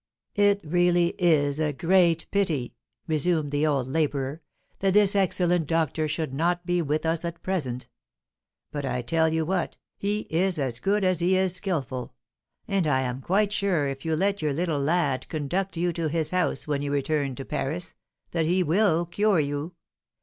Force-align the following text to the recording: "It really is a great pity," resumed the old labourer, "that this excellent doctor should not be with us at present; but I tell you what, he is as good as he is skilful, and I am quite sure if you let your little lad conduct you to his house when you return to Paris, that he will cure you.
"It 0.33 0.61
really 0.63 1.09
is 1.19 1.59
a 1.59 1.73
great 1.73 2.25
pity," 2.31 2.73
resumed 3.05 3.51
the 3.51 3.67
old 3.67 3.85
labourer, 3.87 4.41
"that 4.79 4.95
this 4.95 5.15
excellent 5.15 5.67
doctor 5.67 6.07
should 6.07 6.33
not 6.33 6.65
be 6.65 6.81
with 6.81 7.05
us 7.05 7.23
at 7.23 7.43
present; 7.43 7.87
but 8.71 8.83
I 8.83 9.03
tell 9.03 9.29
you 9.31 9.45
what, 9.45 9.77
he 9.99 10.21
is 10.31 10.57
as 10.57 10.79
good 10.79 11.03
as 11.03 11.19
he 11.19 11.37
is 11.37 11.53
skilful, 11.53 12.15
and 12.67 12.87
I 12.87 13.01
am 13.01 13.21
quite 13.21 13.53
sure 13.53 13.87
if 13.87 14.03
you 14.03 14.15
let 14.15 14.41
your 14.41 14.53
little 14.53 14.79
lad 14.81 15.29
conduct 15.29 15.77
you 15.77 15.93
to 15.93 16.09
his 16.09 16.31
house 16.31 16.67
when 16.67 16.81
you 16.81 16.91
return 16.91 17.35
to 17.35 17.45
Paris, 17.45 17.93
that 18.31 18.47
he 18.47 18.63
will 18.63 19.05
cure 19.05 19.39
you. 19.39 19.75